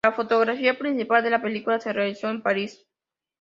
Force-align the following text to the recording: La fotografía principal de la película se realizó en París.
La 0.03 0.13
fotografía 0.13 0.79
principal 0.79 1.23
de 1.23 1.29
la 1.29 1.43
película 1.43 1.79
se 1.79 1.93
realizó 1.93 2.27
en 2.27 2.41
París. 2.41 2.87